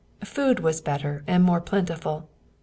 [0.23, 2.27] Food was better and more plentiful.